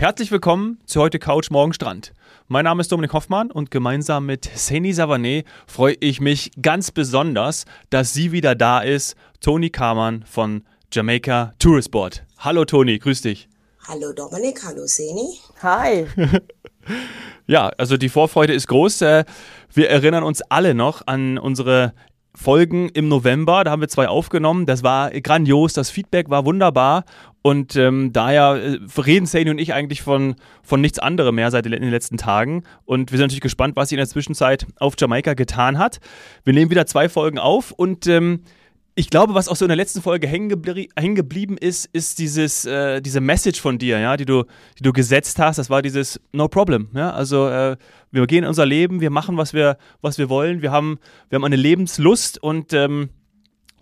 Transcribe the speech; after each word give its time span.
Herzlich 0.00 0.30
willkommen 0.30 0.78
zu 0.86 0.98
heute 0.98 1.18
Couch 1.18 1.50
Morgen 1.50 1.74
Strand. 1.74 2.14
Mein 2.48 2.64
Name 2.64 2.80
ist 2.80 2.90
Dominik 2.90 3.12
Hoffmann 3.12 3.50
und 3.50 3.70
gemeinsam 3.70 4.24
mit 4.24 4.48
Seni 4.54 4.92
Savané 4.92 5.44
freue 5.66 5.94
ich 6.00 6.22
mich 6.22 6.52
ganz 6.62 6.90
besonders, 6.90 7.66
dass 7.90 8.14
sie 8.14 8.32
wieder 8.32 8.54
da 8.54 8.80
ist, 8.80 9.14
Toni 9.42 9.68
Kamann 9.68 10.24
von 10.26 10.64
Jamaica 10.90 11.52
Tourist 11.58 11.90
Board. 11.90 12.24
Hallo 12.38 12.64
Toni, 12.64 12.98
grüß 12.98 13.20
dich. 13.20 13.50
Hallo 13.86 14.14
Dominik, 14.14 14.64
hallo 14.64 14.86
Seni. 14.86 15.38
Hi. 15.62 16.06
ja, 17.46 17.68
also 17.76 17.98
die 17.98 18.08
Vorfreude 18.08 18.54
ist 18.54 18.68
groß. 18.68 19.02
Äh, 19.02 19.24
wir 19.74 19.90
erinnern 19.90 20.24
uns 20.24 20.40
alle 20.40 20.72
noch 20.72 21.06
an 21.08 21.36
unsere 21.36 21.92
Folgen 22.34 22.88
im 22.90 23.08
November. 23.08 23.64
Da 23.64 23.70
haben 23.70 23.80
wir 23.80 23.88
zwei 23.88 24.08
aufgenommen. 24.08 24.66
Das 24.66 24.82
war 24.82 25.10
grandios. 25.10 25.72
Das 25.72 25.90
Feedback 25.90 26.30
war 26.30 26.44
wunderbar. 26.44 27.04
Und 27.42 27.74
ähm, 27.76 28.12
daher 28.12 28.60
äh, 28.62 29.00
reden 29.00 29.26
Sani 29.26 29.50
und 29.50 29.58
ich 29.58 29.72
eigentlich 29.72 30.02
von, 30.02 30.36
von 30.62 30.80
nichts 30.80 30.98
anderem 30.98 31.34
mehr 31.34 31.50
seit 31.50 31.64
den 31.64 31.90
letzten 31.90 32.18
Tagen. 32.18 32.64
Und 32.84 33.10
wir 33.10 33.18
sind 33.18 33.26
natürlich 33.26 33.40
gespannt, 33.40 33.76
was 33.76 33.88
sie 33.88 33.94
in 33.94 34.00
der 34.00 34.08
Zwischenzeit 34.08 34.66
auf 34.78 34.94
Jamaika 34.98 35.34
getan 35.34 35.78
hat. 35.78 36.00
Wir 36.44 36.52
nehmen 36.52 36.70
wieder 36.70 36.86
zwei 36.86 37.08
Folgen 37.08 37.38
auf 37.38 37.72
und 37.72 38.06
ähm, 38.06 38.44
ich 38.94 39.10
glaube, 39.10 39.34
was 39.34 39.48
auch 39.48 39.56
so 39.56 39.64
in 39.64 39.68
der 39.68 39.76
letzten 39.76 40.02
Folge 40.02 40.26
hängen, 40.26 40.48
geblie 40.48 40.88
hängen 40.96 41.14
geblieben 41.14 41.56
ist, 41.56 41.86
ist 41.92 42.18
dieses, 42.18 42.64
äh, 42.64 43.00
diese 43.00 43.20
Message 43.20 43.60
von 43.60 43.78
dir, 43.78 43.98
ja, 43.98 44.16
die 44.16 44.24
du, 44.24 44.44
die 44.78 44.82
du 44.82 44.92
gesetzt 44.92 45.38
hast. 45.38 45.58
Das 45.58 45.70
war 45.70 45.82
dieses 45.82 46.20
No 46.32 46.48
Problem. 46.48 46.88
Ja? 46.94 47.12
Also 47.12 47.48
äh, 47.48 47.76
wir 48.10 48.26
gehen 48.26 48.44
unser 48.44 48.66
Leben, 48.66 49.00
wir 49.00 49.10
machen, 49.10 49.36
was 49.36 49.54
wir, 49.54 49.78
was 50.00 50.18
wir 50.18 50.28
wollen. 50.28 50.62
Wir 50.62 50.72
haben, 50.72 50.98
wir 51.28 51.36
haben 51.36 51.44
eine 51.44 51.56
Lebenslust 51.56 52.42
und 52.42 52.72
ähm, 52.72 53.10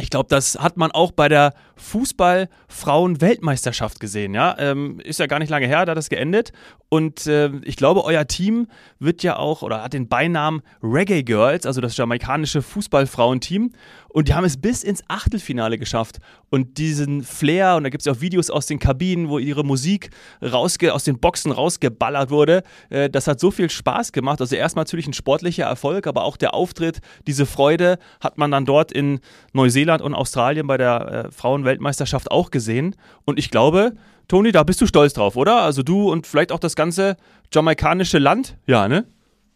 ich 0.01 0.11
glaube, 0.11 0.29
das 0.29 0.57
hat 0.59 0.77
man 0.77 0.93
auch 0.93 1.13
bei 1.13 1.29
der 1.29 1.55
Fußball-Frauen-Weltmeisterschaft 1.77 4.01
gesehen. 4.01 4.35
Ja? 4.35 4.55
Ähm, 4.59 5.01
ist 5.01 5.19
ja 5.19 5.27
gar 5.27 5.39
nicht 5.39 5.49
lange 5.51 5.67
her, 5.67 5.87
da 5.87 5.93
hat 5.93 5.99
das 5.99 6.09
geendet. 6.09 6.53
Und 6.89 7.27
äh, 7.27 7.51
ich 7.65 7.77
glaube, 7.77 8.03
euer 8.05 8.27
Team 8.27 8.69
wird 8.99 9.23
ja 9.23 9.37
auch 9.37 9.61
oder 9.63 9.83
hat 9.83 9.93
den 9.93 10.09
Beinamen 10.09 10.63
Reggae 10.83 11.23
Girls, 11.23 11.67
also 11.67 11.83
das 11.83 11.97
jamaikanische 11.97 12.63
Fußballfrauenteam. 12.63 13.73
Und 14.09 14.29
die 14.29 14.35
haben 14.35 14.45
es 14.45 14.57
bis 14.57 14.83
ins 14.83 15.05
Achtelfinale 15.09 15.79
geschafft. 15.79 16.17
Und 16.49 16.79
diesen 16.79 17.23
Flair, 17.23 17.77
und 17.77 17.85
da 17.85 17.91
gibt 17.91 18.01
es 18.01 18.07
ja 18.07 18.13
auch 18.13 18.23
Videos 18.23 18.49
aus 18.49 18.65
den 18.67 18.79
Kabinen, 18.79 19.29
wo 19.29 19.39
ihre 19.39 19.65
Musik 19.65 20.09
rausge 20.43 20.95
aus 20.95 21.05
den 21.05 21.21
Boxen 21.21 21.53
rausgeballert 21.53 22.31
wurde, 22.31 22.63
äh, 22.89 23.11
das 23.11 23.27
hat 23.27 23.39
so 23.39 23.51
viel 23.51 23.69
Spaß 23.69 24.13
gemacht. 24.13 24.41
Also 24.41 24.57
erstmal 24.57 24.85
natürlich 24.85 25.07
ein 25.07 25.13
sportlicher 25.13 25.65
Erfolg, 25.65 26.07
aber 26.07 26.25
auch 26.25 26.39
der 26.39 26.55
Auftritt, 26.55 27.01
diese 27.27 27.45
Freude 27.45 27.99
hat 28.21 28.39
man 28.39 28.51
dann 28.51 28.65
dort 28.65 28.93
in 28.93 29.21
Neuseeland 29.53 29.88
und 29.91 30.15
Australien 30.15 30.67
bei 30.67 30.77
der 30.77 31.27
äh, 31.27 31.33
Frauenweltmeisterschaft 31.33 32.31
auch 32.31 32.51
gesehen. 32.51 32.97
Und 33.25 33.39
ich 33.39 33.51
glaube, 33.51 33.95
Toni, 34.29 34.53
da 34.53 34.63
bist 34.63 34.81
du 34.81 34.87
stolz 34.87 35.15
drauf, 35.15 35.37
oder? 35.37 35.63
Also 35.63 35.83
du 35.83 36.11
und 36.11 36.27
vielleicht 36.27 36.53
auch 36.53 36.59
das 36.59 36.77
ganze 36.77 37.17
jamaikanische 37.53 38.19
Land? 38.19 38.59
Ja, 38.67 38.89
ne? 38.89 39.07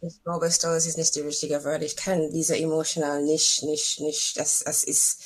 Ich 0.01 0.21
glaube, 0.23 0.51
stolz 0.51 0.85
ist 0.85 0.97
nicht 0.97 1.15
die 1.15 1.21
richtige 1.21 1.63
Wort. 1.63 1.83
Ich 1.83 1.95
kann 1.95 2.29
diese 2.31 2.57
emotional 2.57 3.23
nicht, 3.23 3.63
nicht, 3.63 4.01
nicht, 4.01 4.37
das, 4.37 4.63
das 4.65 4.83
ist, 4.83 5.21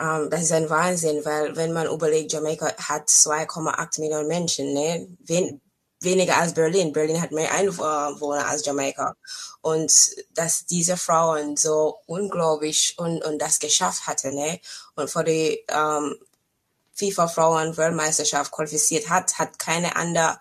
ähm, 0.00 0.28
das 0.30 0.42
ist 0.42 0.52
ein 0.52 0.68
Wahnsinn, 0.68 1.24
weil 1.24 1.54
wenn 1.56 1.72
man 1.72 1.86
überlegt, 1.86 2.32
Jamaika 2.32 2.74
hat 2.76 3.08
2,8 3.08 4.00
Millionen 4.00 4.28
Menschen, 4.28 4.72
ne? 4.72 5.06
Wen, 5.26 5.60
weniger 6.00 6.38
als 6.38 6.54
Berlin. 6.54 6.92
Berlin 6.92 7.20
hat 7.20 7.30
mehr 7.30 7.52
Einwohner 7.52 8.46
als 8.46 8.64
Jamaika. 8.64 9.16
Und 9.60 9.92
dass 10.34 10.66
diese 10.66 10.96
Frauen 10.96 11.56
so 11.56 11.98
unglaublich 12.06 12.94
und, 12.98 13.22
und 13.24 13.38
das 13.38 13.58
geschafft 13.58 14.06
hatten, 14.06 14.34
ne? 14.34 14.60
Und 14.94 15.10
vor 15.10 15.24
die 15.24 15.64
ähm, 15.68 16.16
FIFA-Frauen-Weltmeisterschaft 16.94 18.50
qualifiziert 18.50 19.08
hat, 19.08 19.38
hat 19.38 19.58
keine 19.58 19.96
andere 19.96 20.38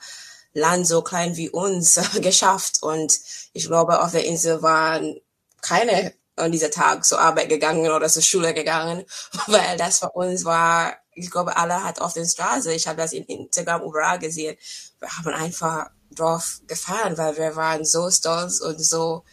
Land 0.54 0.88
so 0.88 1.02
klein 1.02 1.36
wie 1.36 1.50
uns 1.50 2.00
geschafft. 2.22 2.82
Und 2.82 3.20
ich 3.54 3.67
glaube, 3.67 4.02
auf 4.02 4.12
der 4.12 4.26
Insel 4.26 4.62
waren 4.62 5.20
keine 5.62 6.14
an 6.39 6.54
dieser 6.54 6.72
Tag 6.72 7.04
zur 7.04 7.20
Arbeit 7.20 7.50
gegangen 7.50 7.92
oder 7.92 8.08
zur 8.08 8.22
Schule 8.22 8.54
gegangen, 8.54 9.04
weil 9.48 9.78
das 9.78 10.00
für 10.00 10.12
uns 10.12 10.45
war, 10.45 10.95
ich 11.20 11.32
glaube, 11.32 11.58
alle 11.58 11.84
hat 11.84 12.02
auf 12.02 12.14
der 12.14 12.26
Straße, 12.26 12.74
ich 12.74 12.88
habe 12.88 12.98
das 12.98 13.14
in 13.14 13.26
Instagram 13.26 13.84
überall 13.84 14.20
gesehen, 14.20 14.58
wir 15.00 15.10
haben 15.10 15.34
einfach 15.34 15.90
drauf 16.12 16.62
gefahren, 16.68 17.18
weil 17.18 17.38
wir 17.38 17.56
waren 17.56 17.86
so 17.86 18.10
stolz 18.10 18.60
und 18.62 18.84
so, 18.84 19.24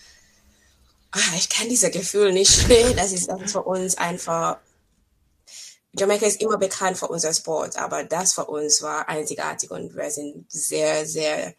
ah, 1.13 1.37
ich 1.37 1.49
kann 1.49 1.69
dieses 1.69 1.91
Gefühl 1.91 2.33
nicht, 2.33 2.69
das 2.97 3.13
ist 3.13 3.31
für 3.47 3.63
uns 3.63 3.97
einfach 3.97 4.59
Jamaika 5.99 6.27
ist 6.27 6.43
immer 6.43 6.59
bekannt 6.59 6.99
für 6.99 7.09
unser 7.09 7.33
Sport, 7.33 7.79
aber 7.79 8.05
das 8.05 8.35
für 8.35 8.45
uns 8.45 8.83
war 8.83 9.09
einzigartig 9.09 9.71
und 9.71 9.97
wir 9.97 10.11
sind 10.11 10.45
sehr, 10.53 11.07
sehr 11.07 11.55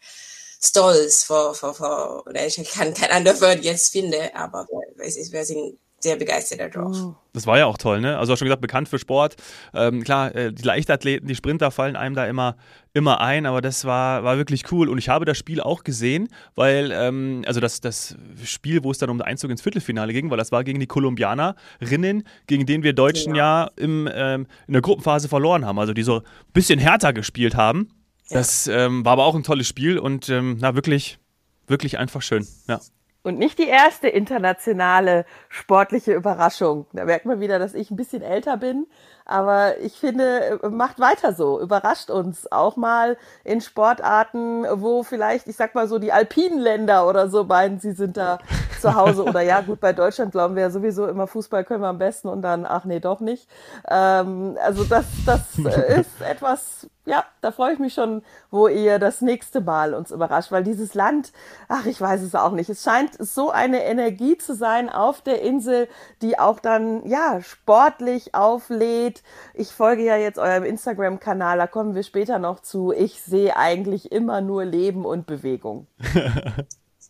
stolz 0.60 1.24
vor, 1.24 1.56
vor, 1.56 1.74
vor 1.74 2.24
ich 2.32 2.70
kann 2.70 2.94
kein 2.94 3.10
anderes 3.10 3.40
Wort 3.40 3.64
jetzt 3.64 3.90
finden, 3.90 4.30
aber 4.34 4.68
wir, 4.96 5.32
wir 5.32 5.44
sind 5.44 5.78
sehr 6.00 6.16
begeistert 6.16 6.60
darauf. 6.60 6.96
Oh. 6.96 7.14
Das 7.32 7.46
war 7.46 7.58
ja 7.58 7.66
auch 7.66 7.78
toll, 7.78 8.00
ne? 8.00 8.18
Also, 8.18 8.36
schon 8.36 8.46
gesagt, 8.46 8.62
bekannt 8.62 8.88
für 8.88 8.98
Sport. 8.98 9.36
Ähm, 9.74 10.02
klar, 10.02 10.34
äh, 10.34 10.52
die 10.52 10.62
Leichtathleten, 10.62 11.28
die 11.28 11.34
Sprinter 11.34 11.70
fallen 11.70 11.96
einem 11.96 12.14
da 12.14 12.26
immer, 12.26 12.56
immer 12.94 13.20
ein, 13.20 13.46
aber 13.46 13.60
das 13.60 13.84
war, 13.84 14.24
war 14.24 14.36
wirklich 14.38 14.70
cool. 14.72 14.88
Und 14.88 14.98
ich 14.98 15.08
habe 15.08 15.24
das 15.24 15.36
Spiel 15.36 15.60
auch 15.60 15.84
gesehen, 15.84 16.28
weil, 16.54 16.90
ähm, 16.92 17.42
also 17.46 17.60
das, 17.60 17.80
das 17.80 18.16
Spiel, 18.44 18.84
wo 18.84 18.90
es 18.90 18.98
dann 18.98 19.10
um 19.10 19.18
den 19.18 19.26
Einzug 19.26 19.50
ins 19.50 19.62
Viertelfinale 19.62 20.12
ging, 20.12 20.30
weil 20.30 20.38
das 20.38 20.52
war 20.52 20.64
gegen 20.64 20.80
die 20.80 20.86
Kolumbianerinnen, 20.86 22.24
gegen 22.46 22.66
denen 22.66 22.84
wir 22.84 22.92
Deutschen 22.92 23.34
ja, 23.34 23.64
ja 23.64 23.70
im, 23.76 24.08
ähm, 24.12 24.46
in 24.66 24.72
der 24.72 24.82
Gruppenphase 24.82 25.28
verloren 25.28 25.64
haben. 25.64 25.78
Also, 25.78 25.92
die 25.92 26.02
so 26.02 26.18
ein 26.18 26.52
bisschen 26.52 26.78
härter 26.78 27.12
gespielt 27.12 27.56
haben. 27.56 27.88
Ja. 28.30 28.38
Das 28.38 28.66
ähm, 28.68 29.04
war 29.04 29.12
aber 29.12 29.24
auch 29.24 29.34
ein 29.34 29.42
tolles 29.42 29.66
Spiel 29.66 29.98
und, 29.98 30.28
ähm, 30.28 30.58
na, 30.60 30.74
wirklich, 30.74 31.18
wirklich 31.66 31.98
einfach 31.98 32.22
schön, 32.22 32.46
ja. 32.68 32.80
Und 33.22 33.38
nicht 33.38 33.58
die 33.58 33.66
erste 33.66 34.08
internationale 34.08 35.26
sportliche 35.48 36.14
Überraschung. 36.14 36.86
Da 36.92 37.04
merkt 37.04 37.26
man 37.26 37.40
wieder, 37.40 37.58
dass 37.58 37.74
ich 37.74 37.90
ein 37.90 37.96
bisschen 37.96 38.22
älter 38.22 38.56
bin. 38.56 38.86
Aber 39.28 39.78
ich 39.80 39.92
finde, 39.92 40.58
macht 40.70 40.98
weiter 40.98 41.34
so. 41.34 41.60
Überrascht 41.60 42.08
uns 42.08 42.50
auch 42.50 42.76
mal 42.76 43.18
in 43.44 43.60
Sportarten, 43.60 44.64
wo 44.80 45.02
vielleicht, 45.02 45.46
ich 45.46 45.56
sag 45.56 45.74
mal 45.74 45.86
so, 45.86 45.98
die 45.98 46.12
alpinen 46.12 46.58
Länder 46.58 47.06
oder 47.06 47.28
so 47.28 47.44
meinen, 47.44 47.78
sie 47.78 47.92
sind 47.92 48.16
da 48.16 48.38
zu 48.80 48.94
Hause. 48.94 49.24
Oder 49.24 49.42
ja, 49.42 49.60
gut, 49.60 49.80
bei 49.80 49.92
Deutschland 49.92 50.32
glauben 50.32 50.54
wir 50.56 50.62
ja 50.62 50.70
sowieso 50.70 51.06
immer, 51.06 51.26
Fußball 51.26 51.64
können 51.64 51.82
wir 51.82 51.88
am 51.88 51.98
besten 51.98 52.28
und 52.28 52.40
dann, 52.40 52.64
ach 52.64 52.86
nee, 52.86 53.00
doch 53.00 53.20
nicht. 53.20 53.48
Ähm, 53.86 54.56
also 54.64 54.84
das, 54.84 55.04
das 55.26 55.58
ist 55.58 56.22
etwas, 56.22 56.88
ja, 57.04 57.24
da 57.40 57.52
freue 57.52 57.72
ich 57.72 57.78
mich 57.78 57.94
schon, 57.94 58.22
wo 58.50 58.68
ihr 58.68 58.98
das 58.98 59.20
nächste 59.20 59.60
Mal 59.60 59.94
uns 59.94 60.10
überrascht, 60.10 60.52
weil 60.52 60.64
dieses 60.64 60.94
Land, 60.94 61.32
ach, 61.68 61.86
ich 61.86 62.00
weiß 62.00 62.22
es 62.22 62.34
auch 62.34 62.52
nicht. 62.52 62.70
Es 62.70 62.82
scheint 62.82 63.12
so 63.18 63.50
eine 63.50 63.84
Energie 63.84 64.36
zu 64.38 64.54
sein 64.54 64.88
auf 64.88 65.22
der 65.22 65.42
Insel, 65.42 65.88
die 66.22 66.38
auch 66.38 66.60
dann, 66.60 67.06
ja, 67.06 67.40
sportlich 67.40 68.34
auflädt. 68.34 69.17
Ich 69.54 69.68
folge 69.68 70.04
ja 70.04 70.16
jetzt 70.16 70.38
eurem 70.38 70.64
Instagram-Kanal, 70.64 71.58
da 71.58 71.66
kommen 71.66 71.94
wir 71.94 72.02
später 72.02 72.38
noch 72.38 72.60
zu. 72.60 72.92
Ich 72.92 73.22
sehe 73.22 73.56
eigentlich 73.56 74.12
immer 74.12 74.40
nur 74.40 74.64
Leben 74.64 75.04
und 75.04 75.26
Bewegung. 75.26 75.86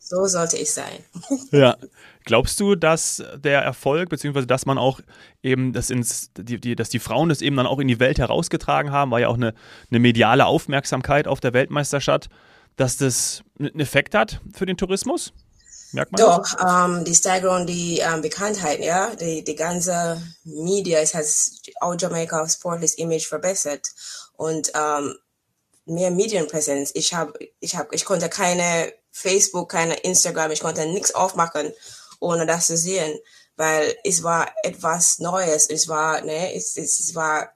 So 0.09 0.25
sollte 0.25 0.57
ich 0.57 0.73
sein. 0.73 1.05
ja. 1.51 1.77
Glaubst 2.25 2.59
du, 2.61 2.75
dass 2.75 3.23
der 3.37 3.61
Erfolg, 3.61 4.09
beziehungsweise 4.09 4.47
dass 4.47 4.65
man 4.65 4.79
auch 4.79 5.01
eben 5.43 5.75
das 5.75 5.91
ins, 5.91 6.33
die, 6.33 6.59
die, 6.59 6.75
dass 6.77 6.89
die 6.89 6.99
Frauen 6.99 7.29
das 7.29 7.43
eben 7.43 7.57
dann 7.57 7.67
auch 7.67 7.79
in 7.79 7.89
die 7.89 8.01
Welt 8.01 8.19
herausgetragen 8.19 8.91
haben, 8.91 9.11
war 9.11 9.21
ja 9.21 9.29
auch 9.29 9.37
eine, 9.37 9.53
eine 9.91 10.01
mediale 10.01 10.47
Aufmerksamkeit 10.47 11.29
auf 11.29 11.41
der 11.41 11.53
Weltmeisterschaft, 11.53 12.31
dass 12.77 12.97
das 12.97 13.43
einen 13.59 13.81
Effekt 13.81 14.15
hat 14.15 14.41
für 14.55 14.65
den 14.65 14.79
Tourismus? 14.79 15.35
Merkt 15.93 16.13
man 16.13 16.21
Doch, 16.21 16.45
ähm, 16.61 17.05
die 17.05 17.15
Steigerung, 17.15 17.67
die 17.67 17.99
ähm, 18.01 18.21
Bekanntheit, 18.21 18.81
ja, 18.81 19.15
die, 19.15 19.43
die 19.43 19.55
ganze 19.55 20.21
Media, 20.45 20.99
es 21.01 21.15
hat 21.15 21.25
auch 21.81 21.95
Jamaika 21.99 22.47
sportliches 22.49 22.95
Image 22.95 23.27
verbessert 23.27 23.89
und 24.35 24.71
ähm, 24.75 25.17
mehr 25.87 26.11
Medienpräsenz. 26.11 26.91
Ich 26.95 27.15
habe, 27.15 27.33
ich 27.61 27.77
habe, 27.77 27.95
ich 27.95 28.05
konnte 28.05 28.29
keine 28.29 28.93
Facebook, 29.11 29.71
keine 29.71 29.95
Instagram, 29.95 30.51
ich 30.51 30.61
konnte 30.61 30.87
nichts 30.87 31.15
aufmachen, 31.15 31.73
ohne 32.21 32.45
das 32.45 32.67
zu 32.67 32.77
sehen, 32.77 33.19
weil 33.57 33.97
es 34.05 34.23
war 34.23 34.49
etwas 34.63 35.19
Neues. 35.19 35.69
Es 35.69 35.89
war, 35.89 36.21
ne, 36.21 36.55
es, 36.55 36.77
es, 36.77 37.01
es 37.01 37.15
war, 37.15 37.51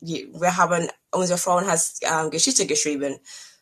wir 0.00 0.56
haben, 0.56 0.88
unsere 1.10 1.38
Frauen 1.38 1.66
hat 1.66 1.80
ähm, 2.02 2.30
Geschichte 2.30 2.66
geschrieben. 2.66 3.18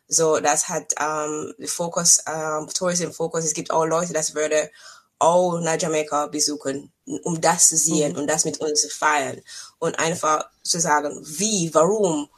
So, 0.07 0.39
das 0.39 0.69
hat 0.69 0.93
ähm, 0.99 1.53
Fokus, 1.65 2.23
ähm, 2.27 2.67
Tourism 2.73 3.11
Fokus. 3.11 3.45
Es 3.45 3.53
gibt 3.53 3.71
auch 3.71 3.85
Leute, 3.85 4.13
das 4.13 4.35
würde 4.35 4.69
auch 5.19 5.59
nach 5.59 5.79
Jamaika 5.79 6.27
besuchen, 6.27 6.91
um 7.23 7.41
das 7.41 7.69
zu 7.69 7.77
sehen 7.77 8.13
mhm. 8.13 8.19
und 8.19 8.27
das 8.27 8.45
mit 8.45 8.59
uns 8.59 8.81
zu 8.81 8.89
feiern 8.89 9.41
und 9.79 9.97
einfach 9.99 10.47
zu 10.63 10.79
sagen, 10.79 11.19
wie, 11.23 11.73
warum, 11.73 12.29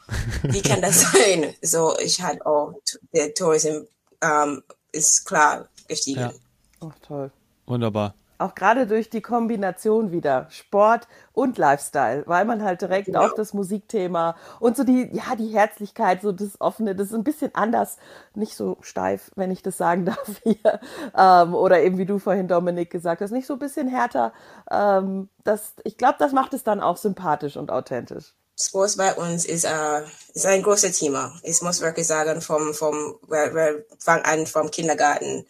wie 0.44 0.62
kann 0.62 0.82
das 0.82 1.02
sein? 1.12 1.54
So, 1.62 1.98
ich 2.00 2.22
hatte 2.22 2.46
auch 2.46 2.74
der 3.14 3.34
Tourism 3.34 3.82
ähm, 4.22 4.64
ist 4.92 5.26
klar 5.26 5.68
gestiegen. 5.88 6.22
Ja. 6.22 6.34
Ach, 6.82 6.96
toll. 7.06 7.32
Wunderbar. 7.66 8.16
Auch 8.40 8.56
gerade 8.56 8.88
durch 8.88 9.10
die 9.10 9.22
Kombination 9.22 10.12
wieder 10.12 10.48
Sport 10.50 11.08
und 11.34 11.58
Lifestyle, 11.58 12.24
weil 12.26 12.46
man 12.46 12.64
halt 12.64 12.82
direkt 12.82 13.08
genau. 13.08 13.26
auch 13.26 13.36
das 13.36 13.54
Musikthema 13.54 14.36
und 14.60 14.78
so 14.78 14.84
die, 14.84 15.10
ja, 15.12 15.36
die 15.36 15.50
Herzlichkeit, 15.50 16.22
so 16.22 16.32
das 16.32 16.60
Offene, 16.60 16.96
das 16.96 17.10
ist 17.10 17.14
ein 17.14 17.24
bisschen 17.24 17.54
anders, 17.54 17.98
nicht 18.36 18.56
so 18.56 18.78
steif, 18.82 19.30
wenn 19.36 19.52
ich 19.52 19.62
das 19.62 19.78
sagen 19.78 20.06
darf 20.06 20.42
hier. 20.44 20.80
Ähm, 21.16 21.54
oder 21.54 21.82
eben 21.82 21.98
wie 21.98 22.06
du 22.06 22.18
vorhin, 22.18 22.48
Dominik, 22.48 22.90
gesagt 22.90 23.22
hast, 23.22 23.32
nicht 23.32 23.46
so 23.46 23.54
ein 23.54 23.60
bisschen 23.60 23.88
härter. 23.88 24.34
Ähm, 24.72 25.30
das, 25.44 25.74
ich 25.84 25.98
glaube, 25.98 26.16
das 26.18 26.32
macht 26.32 26.54
es 26.54 26.64
dann 26.64 26.82
auch 26.82 26.98
sympathisch 26.98 27.58
und 27.58 27.72
authentisch. 27.72 28.34
Sports 28.60 28.98
bei 28.98 29.14
uns 29.16 29.46
ist, 29.46 29.66
uh, 29.66 30.02
ist 30.34 30.46
ein 30.46 30.64
großes 30.64 30.98
Thema. 31.00 31.34
Ich 31.44 31.62
muss 31.62 31.80
wirklich 31.80 32.08
sagen, 32.08 32.42
vom, 32.42 32.74
vom, 32.74 33.16
wir, 33.28 33.54
wir 33.54 33.86
fangen 34.00 34.26
an 34.26 34.48
vom 34.48 34.70
Kindergarten. 34.70 35.46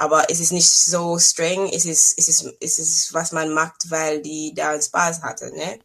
Aber 0.00 0.30
es 0.30 0.40
ist 0.40 0.50
nicht 0.50 0.70
so 0.70 1.18
streng, 1.18 1.68
es 1.74 1.84
ist, 1.84 2.18
es 2.18 2.26
ist, 2.30 2.54
es 2.58 2.78
ist, 2.78 3.12
was 3.12 3.32
man 3.32 3.52
macht, 3.52 3.90
weil 3.90 4.22
die 4.22 4.54
da 4.54 4.80
Spaß 4.80 5.22
hatte, 5.22 5.54
ne? 5.54 5.78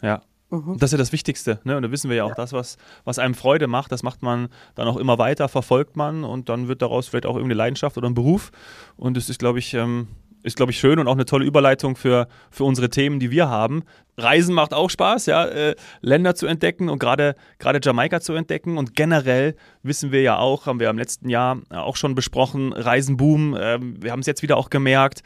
Ja. 0.00 0.22
Mhm. 0.50 0.78
Das 0.78 0.90
ist 0.90 0.92
ja 0.92 0.98
das 0.98 1.10
Wichtigste, 1.10 1.58
ne? 1.64 1.76
Und 1.76 1.82
da 1.82 1.90
wissen 1.90 2.08
wir 2.08 2.16
ja 2.16 2.24
auch, 2.24 2.28
ja. 2.28 2.34
das, 2.36 2.52
was, 2.52 2.76
was 3.02 3.18
einem 3.18 3.34
Freude 3.34 3.66
macht, 3.66 3.90
das 3.90 4.04
macht 4.04 4.22
man 4.22 4.50
dann 4.76 4.86
auch 4.86 4.96
immer 4.96 5.18
weiter, 5.18 5.48
verfolgt 5.48 5.96
man 5.96 6.22
und 6.22 6.48
dann 6.48 6.68
wird 6.68 6.80
daraus 6.80 7.08
vielleicht 7.08 7.26
auch 7.26 7.34
irgendeine 7.34 7.58
Leidenschaft 7.58 7.98
oder 7.98 8.08
ein 8.08 8.14
Beruf. 8.14 8.52
Und 8.96 9.16
es 9.16 9.28
ist, 9.28 9.40
glaube 9.40 9.58
ich, 9.58 9.74
ähm, 9.74 10.06
ist, 10.42 10.56
glaube 10.56 10.72
ich, 10.72 10.78
schön 10.78 10.98
und 10.98 11.08
auch 11.08 11.14
eine 11.14 11.24
tolle 11.24 11.44
Überleitung 11.44 11.96
für, 11.96 12.28
für 12.50 12.64
unsere 12.64 12.90
Themen, 12.90 13.20
die 13.20 13.30
wir 13.30 13.48
haben. 13.48 13.82
Reisen 14.16 14.54
macht 14.54 14.74
auch 14.74 14.90
Spaß, 14.90 15.26
ja, 15.26 15.44
äh, 15.46 15.74
Länder 16.00 16.34
zu 16.34 16.46
entdecken 16.46 16.88
und 16.88 16.98
gerade 16.98 17.36
Jamaika 17.82 18.20
zu 18.20 18.34
entdecken. 18.34 18.78
Und 18.78 18.94
generell 18.94 19.56
wissen 19.82 20.12
wir 20.12 20.22
ja 20.22 20.38
auch, 20.38 20.66
haben 20.66 20.80
wir 20.80 20.90
im 20.90 20.98
letzten 20.98 21.28
Jahr 21.28 21.60
auch 21.70 21.96
schon 21.96 22.14
besprochen, 22.14 22.72
Reisenboom. 22.72 23.54
Äh, 23.54 23.78
wir 23.80 24.12
haben 24.12 24.20
es 24.20 24.26
jetzt 24.26 24.42
wieder 24.42 24.56
auch 24.56 24.70
gemerkt. 24.70 25.22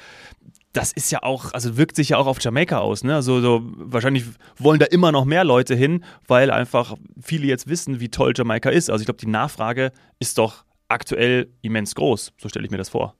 Das 0.72 0.92
ist 0.92 1.12
ja 1.12 1.22
auch, 1.22 1.52
also 1.52 1.76
wirkt 1.76 1.94
sich 1.94 2.10
ja 2.10 2.16
auch 2.16 2.26
auf 2.26 2.40
Jamaika 2.40 2.78
aus. 2.78 3.04
Ne? 3.04 3.14
Also 3.14 3.40
so, 3.40 3.62
wahrscheinlich 3.76 4.24
wollen 4.58 4.80
da 4.80 4.86
immer 4.86 5.12
noch 5.12 5.24
mehr 5.24 5.44
Leute 5.44 5.76
hin, 5.76 6.04
weil 6.26 6.50
einfach 6.50 6.96
viele 7.20 7.46
jetzt 7.46 7.68
wissen, 7.68 8.00
wie 8.00 8.08
toll 8.08 8.32
Jamaika 8.36 8.70
ist. 8.70 8.90
Also 8.90 9.02
ich 9.02 9.06
glaube, 9.06 9.20
die 9.20 9.28
Nachfrage 9.28 9.92
ist 10.18 10.38
doch 10.38 10.64
aktuell 10.88 11.48
immens 11.62 11.94
groß. 11.94 12.32
So 12.40 12.48
stelle 12.48 12.64
ich 12.64 12.72
mir 12.72 12.78
das 12.78 12.88
vor. 12.88 13.14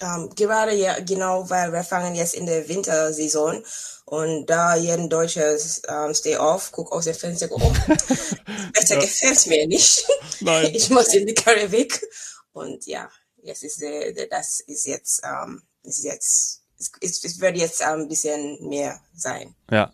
Ähm, 0.00 0.30
gerade 0.34 0.74
ja, 0.74 0.98
genau, 1.00 1.48
weil 1.50 1.72
wir 1.72 1.84
fangen 1.84 2.14
jetzt 2.14 2.34
in 2.34 2.46
der 2.46 2.68
Wintersaison 2.68 3.62
und 4.04 4.46
da 4.46 4.76
jeden 4.76 5.10
Deutsche 5.10 5.58
ähm, 5.88 6.14
stay 6.14 6.36
off, 6.36 6.70
guck 6.72 6.92
aus 6.92 7.04
dem 7.04 7.14
Fenster, 7.14 7.50
um. 7.50 7.62
Wetter 7.62 8.94
ja. 8.94 9.00
gefällt 9.00 9.46
mir 9.48 9.66
nicht. 9.66 10.06
Nein. 10.40 10.70
Ich 10.74 10.88
muss 10.90 11.12
in 11.14 11.26
die 11.26 11.34
Karibik 11.34 12.00
und 12.52 12.86
ja, 12.86 13.08
jetzt 13.42 13.62
ist 13.64 13.80
der, 13.80 14.12
der 14.12 14.26
das 14.26 14.60
ist 14.60 14.86
jetzt, 14.86 15.22
ähm, 15.24 15.62
ist 15.82 16.04
jetzt, 16.04 16.62
es, 16.78 17.24
es 17.24 17.40
wird 17.40 17.56
jetzt 17.56 17.82
ein 17.82 18.08
bisschen 18.08 18.68
mehr 18.68 19.00
sein. 19.14 19.54
Ja, 19.70 19.92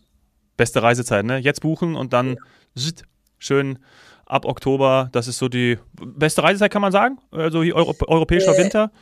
beste 0.56 0.82
Reisezeit, 0.82 1.24
ne? 1.24 1.38
Jetzt 1.38 1.60
buchen 1.60 1.96
und 1.96 2.12
dann 2.12 2.36
ja. 2.76 2.90
schön 3.38 3.78
ab 4.26 4.44
Oktober. 4.44 5.08
Das 5.12 5.28
ist 5.28 5.38
so 5.38 5.48
die 5.48 5.78
beste 5.94 6.42
Reisezeit, 6.42 6.70
kann 6.70 6.82
man 6.82 6.92
sagen. 6.92 7.18
Also 7.30 7.62
hier 7.62 7.74
Euro, 7.74 7.94
europäischer 8.06 8.54
äh, 8.54 8.58
Winter 8.58 8.92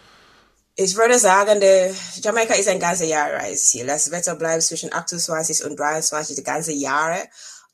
ich 0.75 0.97
würde 0.97 1.19
sagen, 1.19 1.61
der 1.61 1.95
Jamaika 2.23 2.55
ist 2.55 2.69
ein 2.69 2.81
ganzes 2.81 3.09
Jahr 3.09 3.33
Reiseziel. 3.33 3.87
Das 3.87 4.11
Wetter 4.11 4.35
bleibt 4.37 4.63
zwischen 4.63 4.93
28 4.93 5.65
und 5.65 5.79
23 5.79 6.37
die 6.37 6.43
ganze 6.43 6.73
Jahre, 6.73 7.29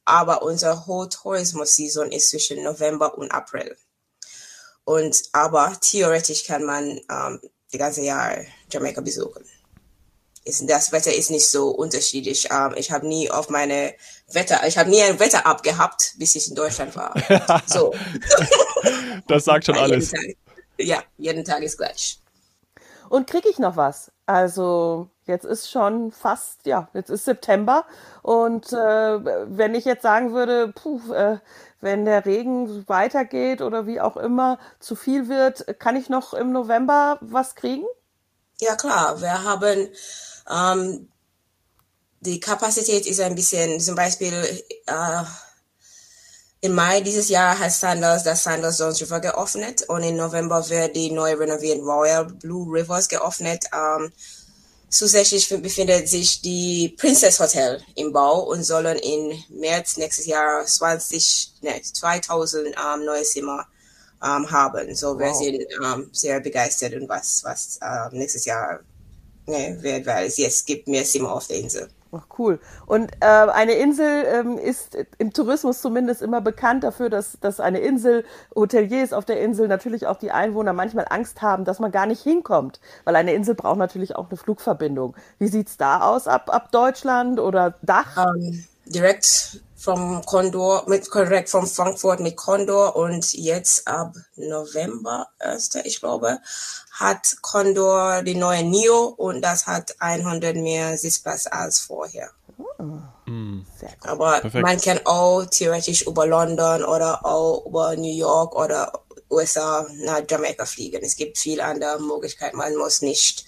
aber 0.05 0.43
unser 0.43 0.87
Hochtourismus-Saison 0.87 2.11
ist 2.11 2.31
zwischen 2.31 2.63
November 2.63 3.17
und 3.17 3.31
April. 3.31 3.77
Und 4.85 5.23
aber 5.33 5.77
theoretisch 5.81 6.45
kann 6.45 6.65
man 6.65 7.01
ähm, 7.11 7.41
die 7.73 7.79
ganze 7.79 8.03
Jahr 8.03 8.39
Jamaika 8.71 9.01
besuchen. 9.01 9.45
Ist, 10.45 10.69
das 10.69 10.93
Wetter 10.93 11.13
ist 11.13 11.31
nicht 11.31 11.49
so 11.49 11.69
unterschiedlich. 11.69 12.49
Ähm, 12.51 12.75
ich 12.77 12.91
habe 12.91 13.07
nie 13.07 13.31
auf 13.31 13.51
meine 13.51 13.95
Wetter, 14.33 14.67
ich 14.67 14.79
habe 14.79 14.91
nie 14.91 15.03
ein 15.03 15.21
Wetter 15.21 15.47
abgehabt, 15.47 16.15
bis 16.17 16.35
ich 16.35 16.49
in 16.49 16.55
Deutschland 16.55 16.97
war. 16.97 17.15
so. 17.67 17.95
das 19.29 19.45
sagt 19.45 19.67
schon 19.67 19.77
alles. 19.79 20.11
Jeden 20.11 20.37
ja, 20.81 21.03
jeden 21.19 21.45
Tag 21.45 21.63
ist 21.63 21.77
gleich. 21.77 22.21
Und 23.09 23.29
kriege 23.29 23.49
ich 23.49 23.59
noch 23.59 23.77
was? 23.77 24.13
Also 24.27 25.09
jetzt 25.25 25.45
ist 25.45 25.71
schon 25.71 26.13
fast, 26.13 26.67
ja, 26.67 26.89
jetzt 26.95 27.11
ist 27.11 27.25
September. 27.25 27.85
Und 28.23 28.73
äh, 28.73 28.77
wenn 28.77 29.75
ich 29.75 29.85
jetzt 29.85 30.03
sagen 30.03 30.33
würde, 30.33 30.73
puh, 30.75 31.13
äh, 31.13 31.39
wenn 31.81 32.05
der 32.05 32.27
Regen 32.27 32.87
weitergeht 32.89 33.63
oder 33.63 33.87
wie 33.87 34.01
auch 34.01 34.17
immer 34.17 34.59
zu 34.81 34.97
viel 34.97 35.29
wird, 35.29 35.79
kann 35.79 35.97
ich 35.97 36.09
noch 36.09 36.35
im 36.35 36.53
November 36.53 37.19
was 37.21 37.55
kriegen? 37.55 37.85
Ja 38.61 38.75
klar, 38.75 39.21
wir 39.21 39.45
haben 39.45 39.89
ähm, 40.51 41.09
die 42.21 42.41
Kapazität 42.41 43.07
ist 43.07 43.21
ein 43.21 43.35
bisschen, 43.35 43.81
zum 43.81 43.95
Beispiel 43.95 44.35
äh, 44.87 45.23
im 46.61 46.75
Mai 46.75 47.01
dieses 47.01 47.29
Jahr 47.29 47.59
hat 47.59 47.73
Sandals 47.73 48.25
das 48.25 48.43
Sandals 48.43 48.79
Zones 48.79 49.01
River 49.01 49.21
geöffnet 49.21 49.83
und 49.89 50.03
im 50.03 50.17
November 50.17 50.69
wird 50.69 50.97
die 50.97 51.11
neu 51.11 51.35
renovierte 51.35 51.83
Royal 51.83 52.25
Blue 52.25 52.67
Rivers 52.73 53.09
geöffnet. 53.09 53.65
Ähm, 53.73 54.13
zusätzlich 54.89 55.49
befindet 55.49 56.09
sich 56.09 56.43
die 56.43 56.97
Princess 56.99 57.39
Hotel 57.39 57.81
im 57.95 58.13
Bau 58.13 58.41
und 58.41 58.65
sollen 58.65 58.99
im 58.99 59.45
März 59.51 59.99
nächstes 59.99 60.27
Jahr 60.27 60.65
20, 60.65 61.55
ne, 61.63 61.81
2000 61.81 62.67
ähm, 62.67 63.05
neue 63.05 63.23
Zimmer 63.23 63.65
ähm, 64.21 64.51
haben. 64.51 64.95
So 64.97 65.11
wow. 65.15 65.21
wir 65.21 65.35
sind 65.35 65.65
ähm, 65.85 66.11
sehr 66.13 66.41
begeistert 66.41 66.95
und 66.95 67.09
was, 67.09 67.45
was 67.45 67.79
ähm, 67.83 68.19
nächstes 68.19 68.45
Jahr 68.45 68.81
ne, 69.47 69.79
wird, 69.81 70.07
weil 70.07 70.27
es 70.27 70.37
jetzt 70.39 70.67
gibt 70.67 70.89
mehr 70.89 71.05
Zimmer 71.05 71.33
auf 71.33 71.47
der 71.47 71.59
Insel. 71.59 71.89
Ach, 72.11 72.27
cool. 72.39 72.59
Und 72.87 73.13
äh, 73.21 73.27
eine 73.27 73.73
Insel 73.73 74.25
ähm, 74.27 74.57
ist 74.57 74.97
im 75.19 75.33
Tourismus 75.33 75.83
zumindest 75.83 76.23
immer 76.23 76.41
bekannt 76.41 76.85
dafür, 76.85 77.11
dass, 77.11 77.39
dass 77.41 77.61
eine 77.61 77.81
Insel, 77.81 78.25
Hoteliers 78.55 79.13
auf 79.13 79.27
der 79.27 79.41
Insel, 79.41 79.69
natürlich 79.69 80.07
auch 80.07 80.17
die 80.17 80.31
Einwohner 80.31 80.73
manchmal 80.73 81.07
Angst 81.11 81.43
haben, 81.43 81.65
dass 81.65 81.81
man 81.81 81.93
gar 81.93 82.07
nicht 82.07 82.23
hinkommt. 82.23 82.81
Weil 83.05 83.17
eine 83.17 83.35
Insel 83.35 83.55
braucht 83.55 83.79
natürlich 83.79 84.17
auch 84.17 84.29
eine 84.29 84.39
Flugverbindung. 84.39 85.17
Wie 85.39 85.49
sieht 85.49 85.69
es 85.69 85.77
da 85.77 86.01
aus 86.01 86.29
ab, 86.29 86.49
ab 86.53 86.73
Deutschland 86.73 87.41
oder 87.41 87.75
Dach? 87.83 88.17
Um, 88.17 88.43
ähm, 88.43 88.65
direkt 88.87 89.61
vom 89.79 90.25
Condor, 90.27 90.83
mit 90.89 91.09
korrekt 91.09 91.49
vom 91.49 91.67
Frankfurt 91.67 92.19
mit 92.19 92.37
Condor 92.37 92.97
und 92.97 93.33
jetzt 93.33 93.87
ab 93.87 94.17
November, 94.35 95.29
1. 95.39 95.77
ich 95.85 96.01
glaube, 96.01 96.41
hat 96.91 97.37
Condor 97.43 98.23
die 98.23 98.35
neue 98.35 98.65
NIO 98.65 99.15
und 99.17 99.41
das 99.41 99.69
hat 99.69 99.95
100 100.01 100.57
mehr 100.57 100.99
Sitzplatz 100.99 101.47
als 101.47 101.79
vorher. 101.79 102.31
Mm. 103.27 103.61
Aber 104.03 104.41
Perfekt. 104.41 104.65
man 104.65 104.81
kann 104.81 105.01
auch 105.05 105.45
theoretisch 105.45 106.03
über 106.03 106.27
London 106.27 106.83
oder 106.83 107.25
auch 107.25 107.65
über 107.67 107.95
New 107.95 108.17
York 108.17 108.57
oder 108.57 108.93
USA 109.31 109.87
nach 109.99 110.23
Jamaika 110.29 110.67
fliegen. 110.67 111.05
Es 111.05 111.15
gibt 111.15 111.39
viel 111.39 111.61
andere 111.61 112.01
Möglichkeiten. 112.01 112.57
Man 112.57 112.75
muss 112.75 113.01
nicht. 113.01 113.45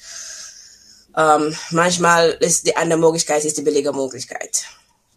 Ähm, 1.17 1.57
manchmal 1.71 2.31
ist 2.39 2.69
die 2.69 2.77
andere 2.77 3.01
Möglichkeit 3.01 3.45
ist 3.45 3.59
die 3.59 3.63
billige 3.63 3.93
Möglichkeit. 3.93 4.63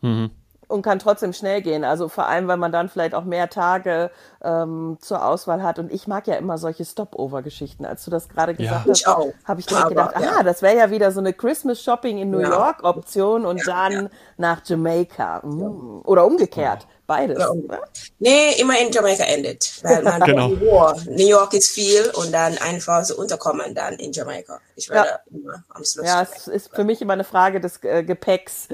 Mhm 0.01 0.31
und 0.67 0.81
kann 0.81 0.99
trotzdem 0.99 1.33
schnell 1.33 1.61
gehen. 1.61 1.83
Also 1.83 2.07
vor 2.07 2.27
allem, 2.27 2.47
weil 2.47 2.57
man 2.57 2.71
dann 2.71 2.89
vielleicht 2.89 3.15
auch 3.15 3.23
mehr 3.23 3.49
Tage 3.49 4.11
ähm, 4.41 4.97
zur 4.99 5.25
Auswahl 5.25 5.63
hat. 5.63 5.79
Und 5.79 5.91
ich 5.91 6.07
mag 6.07 6.27
ja 6.27 6.35
immer 6.35 6.57
solche 6.57 6.85
Stopover-Geschichten. 6.85 7.85
Als 7.85 8.05
du 8.05 8.11
das 8.11 8.29
gerade 8.29 8.55
gesagt 8.55 8.85
ja. 8.85 8.91
hast, 8.91 9.07
habe 9.45 9.59
ich 9.59 9.65
direkt 9.65 9.89
gedacht, 9.89 10.15
ja. 10.19 10.31
ah, 10.39 10.43
das 10.43 10.61
wäre 10.61 10.77
ja 10.77 10.91
wieder 10.91 11.11
so 11.11 11.19
eine 11.19 11.33
Christmas 11.33 11.81
Shopping 11.81 12.17
in 12.17 12.31
New 12.31 12.39
ja. 12.39 12.49
York 12.49 12.83
Option 12.83 13.45
und 13.45 13.61
dann 13.67 14.09
nach 14.37 14.61
Jamaica. 14.65 15.41
Mhm. 15.43 16.01
Oder 16.03 16.25
umgekehrt. 16.25 16.87
Beides. 17.13 17.37
Ja, 17.37 17.53
ne? 17.53 17.79
Nee, 18.19 18.53
immer 18.59 18.79
in 18.79 18.91
Jamaika 18.91 19.23
endet. 19.23 19.83
Weil 19.83 20.01
man 20.01 20.21
genau. 20.25 20.47
New 20.47 21.27
York 21.27 21.53
ist 21.53 21.69
viel 21.69 22.09
und 22.15 22.31
dann 22.31 22.57
einfach 22.57 23.05
so 23.05 23.15
unterkommen 23.17 23.75
dann 23.75 23.93
in 23.95 24.11
Jamaika. 24.11 24.59
Ich 24.75 24.89
werde 24.89 25.09
ja. 25.09 25.19
immer 25.31 25.63
am 25.69 25.83
Schluss. 25.83 26.05
Ja, 26.07 26.23
es 26.23 26.47
ist 26.47 26.73
für 26.73 26.83
mich 26.83 27.01
immer 27.01 27.13
eine 27.13 27.23
Frage 27.23 27.59
des 27.59 27.83
äh, 27.83 28.03
Gepäcks. 28.03 28.69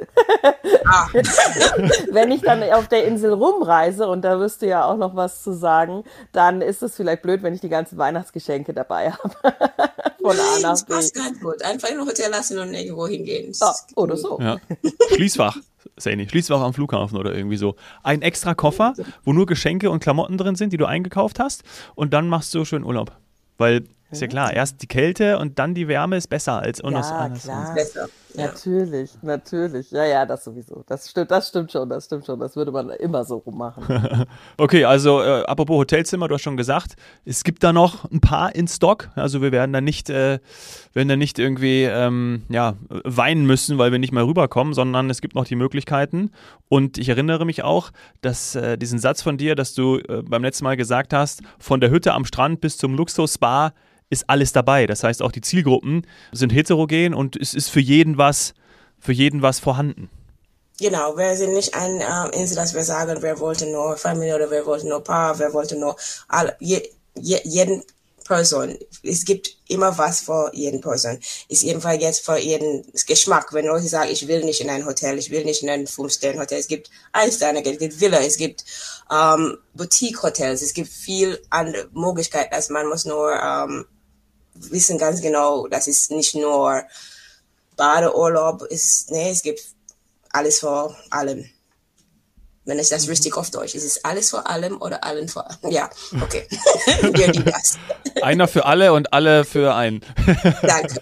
Ah. 0.85 1.07
Wenn 2.11 2.31
ich 2.31 2.41
dann 2.41 2.63
auf 2.71 2.87
der 2.87 3.05
Insel 3.05 3.33
rumreise 3.33 4.07
und 4.07 4.21
da 4.21 4.39
wirst 4.39 4.61
du 4.61 4.67
ja 4.67 4.85
auch 4.85 4.97
noch 4.97 5.15
was 5.15 5.43
zu 5.43 5.53
sagen, 5.53 6.05
dann 6.31 6.61
ist 6.61 6.81
es 6.81 6.95
vielleicht 6.95 7.21
blöd, 7.21 7.43
wenn 7.43 7.53
ich 7.53 7.61
die 7.61 7.69
ganzen 7.69 7.97
Weihnachtsgeschenke 7.97 8.73
dabei 8.73 9.11
habe. 9.11 9.35
Von 10.21 10.37
Nein, 10.37 10.45
A 10.57 10.59
nach 10.59 10.85
B. 10.85 10.85
Das 10.85 10.85
passt 10.85 11.15
ganz 11.15 11.39
gut. 11.39 11.61
Einfach 11.63 11.89
in 11.89 11.99
ein 11.99 12.05
Hotel 12.05 12.31
lassen 12.31 12.59
und 12.59 12.73
irgendwo 12.73 13.07
hingehen. 13.07 13.53
Oh, 13.61 14.03
oder 14.03 14.17
so. 14.17 14.39
Ja. 14.39 14.57
Schließfach. 15.13 15.57
Sani, 15.99 16.27
Schließfach 16.27 16.61
am 16.61 16.73
Flughafen 16.73 17.17
oder 17.17 17.35
irgendwie 17.35 17.57
so. 17.57 17.75
Ein 18.03 18.21
extra 18.21 18.55
Koffer, 18.55 18.93
wo 19.23 19.33
nur 19.33 19.45
Geschenke 19.45 19.91
und 19.91 19.99
Klamotten 20.01 20.37
drin 20.37 20.55
sind, 20.55 20.73
die 20.73 20.77
du 20.77 20.85
eingekauft 20.85 21.39
hast. 21.39 21.63
Und 21.95 22.13
dann 22.13 22.27
machst 22.27 22.53
du 22.55 22.65
schön 22.65 22.83
Urlaub. 22.83 23.11
Weil 23.57 23.83
Ist 24.11 24.21
ja 24.21 24.27
klar, 24.27 24.53
erst 24.53 24.81
die 24.81 24.87
Kälte 24.87 25.37
und 25.37 25.59
dann 25.59 25.75
die 25.75 25.87
Wärme 25.87 26.17
ist 26.17 26.27
besser 26.27 26.59
als 26.59 26.81
anders. 26.81 27.09
Ja, 27.09 27.29
klar. 27.29 27.75
Besser. 27.75 28.09
Ja. 28.35 28.47
Natürlich, 28.47 29.11
natürlich. 29.21 29.91
Ja, 29.91 30.05
ja, 30.05 30.25
das 30.25 30.43
sowieso. 30.43 30.83
Das 30.87 31.09
stimmt, 31.09 31.31
das 31.31 31.49
stimmt 31.49 31.71
schon, 31.71 31.89
das 31.89 32.05
stimmt 32.05 32.25
schon. 32.25 32.39
Das 32.39 32.55
würde 32.55 32.71
man 32.71 32.89
immer 32.91 33.23
so 33.25 33.37
rummachen. 33.37 33.83
okay, 34.57 34.85
also 34.85 35.21
äh, 35.21 35.43
apropos 35.45 35.77
Hotelzimmer, 35.77 36.27
du 36.27 36.35
hast 36.35 36.43
schon 36.43 36.57
gesagt, 36.57 36.95
es 37.25 37.43
gibt 37.43 37.63
da 37.63 37.73
noch 37.73 38.09
ein 38.11 38.21
paar 38.21 38.53
in 38.55 38.67
Stock. 38.67 39.09
Also 39.15 39.41
wir 39.41 39.51
werden 39.51 39.73
da 39.73 39.81
nicht, 39.81 40.09
äh, 40.09 40.39
werden 40.93 41.07
da 41.07 41.15
nicht 41.15 41.39
irgendwie 41.39 41.83
ähm, 41.83 42.43
ja, 42.49 42.75
weinen 42.89 43.45
müssen, 43.45 43.77
weil 43.77 43.91
wir 43.91 43.99
nicht 43.99 44.13
mehr 44.13 44.25
rüberkommen, 44.25 44.73
sondern 44.73 45.09
es 45.09 45.21
gibt 45.21 45.35
noch 45.35 45.45
die 45.45 45.55
Möglichkeiten. 45.55 46.31
Und 46.67 46.97
ich 46.97 47.09
erinnere 47.09 47.45
mich 47.45 47.63
auch, 47.63 47.91
dass 48.21 48.55
äh, 48.55 48.77
diesen 48.77 48.99
Satz 48.99 49.21
von 49.21 49.37
dir, 49.37 49.55
dass 49.55 49.73
du 49.73 49.97
äh, 49.97 50.21
beim 50.23 50.43
letzten 50.43 50.65
Mal 50.65 50.77
gesagt 50.77 51.13
hast, 51.13 51.41
von 51.57 51.81
der 51.81 51.89
Hütte 51.89 52.13
am 52.13 52.25
Strand 52.25 52.61
bis 52.61 52.77
zum 52.77 52.93
Luxus-Spa 52.93 53.73
ist 54.09 54.29
alles 54.29 54.51
dabei. 54.53 54.87
Das 54.87 55.03
heißt, 55.03 55.21
auch 55.21 55.31
die 55.31 55.41
Zielgruppen 55.41 56.05
sind 56.31 56.51
heterogen 56.51 57.13
und 57.13 57.35
es 57.35 57.53
ist 57.53 57.69
für 57.69 57.79
jeden 57.79 58.17
was, 58.17 58.53
für 58.99 59.13
jeden 59.13 59.41
was 59.41 59.59
vorhanden. 59.59 60.09
Genau, 60.79 61.17
wir 61.17 61.35
sind 61.35 61.53
nicht 61.53 61.75
ein 61.75 62.01
ähm, 62.01 62.31
Insel, 62.31 62.55
dass 62.55 62.73
wir 62.73 62.83
sagen, 62.83 63.21
wer 63.21 63.39
wollte 63.39 63.65
nur 63.65 63.97
Familie 63.97 64.35
oder 64.35 64.49
wer 64.49 64.65
wollte 64.65 64.87
nur 64.87 65.03
Paar, 65.03 65.37
wer 65.37 65.53
wollte 65.53 65.77
nur 65.77 65.95
alle, 66.29 66.55
je, 66.59 66.81
je, 67.15 67.39
jeden 67.43 67.83
Person. 68.29 68.77
Es 69.03 69.25
gibt 69.25 69.57
immer 69.67 69.97
was 69.97 70.21
für 70.21 70.51
jeden 70.53 70.79
Person. 70.79 71.19
Ist 71.49 71.63
jedenfalls 71.63 72.01
jetzt 72.01 72.23
für 72.23 72.37
jeden 72.37 72.85
Geschmack. 73.07 73.51
Wenn 73.51 73.65
Leute 73.65 73.87
sagen, 73.87 74.11
ich 74.11 74.27
will 74.27 74.45
nicht 74.45 74.61
in 74.61 74.69
ein 74.69 74.85
Hotel, 74.85 75.17
ich 75.17 75.31
will 75.31 75.43
nicht 75.43 75.63
in 75.63 75.69
ein 75.69 75.87
Fünf-Sterne-Hotel. 75.87 76.59
Es 76.59 76.67
gibt 76.67 76.91
Einsteiner, 77.11 77.65
es 77.65 77.79
gibt 77.79 77.99
Villa, 77.99 78.19
es 78.19 78.37
gibt 78.37 78.63
ähm, 79.11 79.57
Boutique-Hotels, 79.73 80.61
es 80.61 80.73
gibt 80.73 80.89
viel 80.89 81.41
andere 81.49 81.89
Möglichkeiten, 81.91 82.51
dass 82.51 82.69
man 82.69 82.87
muss 82.87 83.03
nur 83.03 83.33
ähm, 83.33 83.85
wissen 84.71 84.97
ganz 84.97 85.21
genau, 85.21 85.67
das 85.67 85.87
ist 85.87 86.11
nicht 86.11 86.35
nur 86.35 86.83
Badeurlaub, 87.75 88.63
ist, 88.63 89.11
nee, 89.11 89.31
es 89.31 89.41
gibt 89.41 89.61
alles 90.31 90.59
vor 90.59 90.95
allem. 91.09 91.49
Wenn 92.65 92.77
ich 92.77 92.89
das 92.89 93.05
mhm. 93.05 93.09
richtig 93.09 93.35
auf 93.35 93.49
Deutsch 93.49 93.73
ist, 93.73 93.83
es 93.83 94.03
alles 94.05 94.29
vor 94.29 94.47
allem 94.47 94.79
oder 94.79 95.03
allen 95.03 95.27
vor 95.27 95.49
allem. 95.49 95.57
Ja, 95.71 95.89
okay. 96.21 96.47
Einer 98.21 98.47
für 98.47 98.65
alle 98.65 98.93
und 98.93 99.11
alle 99.13 99.43
für 99.45 99.73
einen. 99.73 100.01
Danke. 100.61 101.01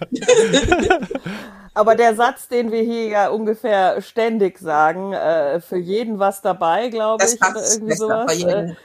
Aber 1.74 1.96
der 1.96 2.16
Satz, 2.16 2.48
den 2.48 2.72
wir 2.72 2.82
hier 2.84 3.08
ja 3.08 3.30
ungefähr 3.30 4.02
ständig 4.02 4.60
sagen, 4.60 5.14
äh, 5.14 5.60
für 5.60 5.78
jeden 5.78 6.20
was 6.20 6.42
dabei, 6.42 6.90
glaube 6.90 7.26
ich, 7.26 7.42
oder 7.42 7.72
irgendwie 7.72 7.96
sowas. 7.96 8.34
Äh, 8.34 8.76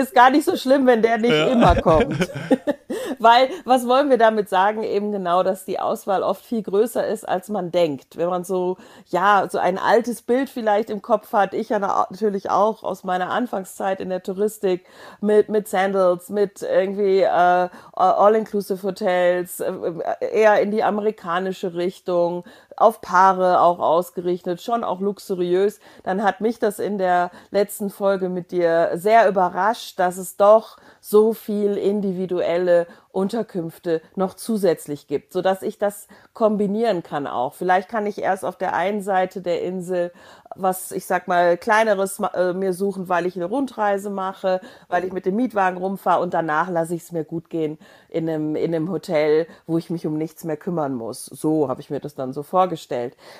ist 0.00 0.14
gar 0.14 0.30
nicht 0.30 0.44
so 0.44 0.56
schlimm, 0.56 0.86
wenn 0.86 1.02
der 1.02 1.18
nicht 1.18 1.30
ja. 1.30 1.48
immer 1.48 1.76
kommt. 1.80 2.30
Weil, 3.18 3.50
was 3.64 3.86
wollen 3.86 4.10
wir 4.10 4.18
damit 4.18 4.48
sagen? 4.48 4.82
Eben 4.82 5.12
genau, 5.12 5.42
dass 5.42 5.64
die 5.64 5.78
Auswahl 5.78 6.22
oft 6.22 6.44
viel 6.44 6.62
größer 6.62 7.06
ist, 7.06 7.28
als 7.28 7.48
man 7.48 7.70
denkt. 7.70 8.16
Wenn 8.16 8.28
man 8.28 8.44
so, 8.44 8.76
ja, 9.06 9.46
so 9.50 9.58
ein 9.58 9.78
altes 9.78 10.22
Bild 10.22 10.50
vielleicht 10.50 10.90
im 10.90 11.02
Kopf 11.02 11.32
hat, 11.32 11.54
ich 11.54 11.68
ja 11.70 11.78
natürlich 11.78 12.50
auch 12.50 12.82
aus 12.82 13.04
meiner 13.04 13.30
Anfangszeit 13.30 14.00
in 14.00 14.08
der 14.08 14.22
Touristik 14.22 14.86
mit, 15.20 15.48
mit 15.48 15.68
Sandals, 15.68 16.28
mit 16.28 16.62
irgendwie 16.62 17.20
äh, 17.20 17.68
All-Inclusive 17.92 18.82
Hotels, 18.82 19.60
äh, 19.60 19.72
eher 20.20 20.60
in 20.60 20.70
die 20.70 20.84
amerikanische 20.84 21.74
Richtung, 21.74 22.44
auf 22.76 23.00
Paare 23.00 23.60
auch 23.60 23.78
ausgerichtet, 23.78 24.60
schon 24.62 24.84
auch 24.84 25.00
luxuriös, 25.00 25.80
dann 26.02 26.22
hat 26.22 26.40
mich 26.40 26.58
das 26.58 26.78
in 26.78 26.98
der 26.98 27.30
letzten 27.50 27.90
Folge 27.90 28.28
mit 28.28 28.50
dir 28.52 28.92
sehr 28.94 29.28
überrascht, 29.28 29.98
dass 29.98 30.16
es 30.16 30.36
doch 30.36 30.76
so 31.00 31.32
viel 31.32 31.76
individuelle 31.76 32.86
Unterkünfte 33.12 34.02
noch 34.14 34.34
zusätzlich 34.34 35.06
gibt, 35.06 35.32
so 35.32 35.40
dass 35.40 35.62
ich 35.62 35.78
das 35.78 36.06
kombinieren 36.34 37.02
kann 37.02 37.26
auch. 37.26 37.54
Vielleicht 37.54 37.88
kann 37.88 38.06
ich 38.06 38.18
erst 38.18 38.44
auf 38.44 38.56
der 38.56 38.74
einen 38.74 39.00
Seite 39.00 39.40
der 39.40 39.62
Insel 39.62 40.12
was, 40.56 40.92
ich 40.92 41.06
sag 41.06 41.28
mal, 41.28 41.56
kleineres 41.56 42.20
äh, 42.34 42.52
mir 42.52 42.72
suchen, 42.72 43.08
weil 43.08 43.26
ich 43.26 43.36
eine 43.36 43.46
Rundreise 43.46 44.10
mache, 44.10 44.60
weil 44.88 45.04
ich 45.04 45.12
mit 45.12 45.26
dem 45.26 45.36
Mietwagen 45.36 45.78
rumfahre 45.78 46.22
und 46.22 46.34
danach 46.34 46.70
lasse 46.70 46.94
ich 46.94 47.02
es 47.02 47.12
mir 47.12 47.24
gut 47.24 47.50
gehen 47.50 47.78
in 48.08 48.28
einem, 48.28 48.56
in 48.56 48.74
einem 48.74 48.90
Hotel, 48.90 49.46
wo 49.66 49.78
ich 49.78 49.90
mich 49.90 50.06
um 50.06 50.16
nichts 50.16 50.44
mehr 50.44 50.56
kümmern 50.56 50.94
muss. 50.94 51.26
So 51.26 51.68
habe 51.68 51.80
ich 51.80 51.90
mir 51.90 52.00
das 52.00 52.14
dann 52.14 52.32
so 52.32 52.42
vorgestellt. 52.42 52.65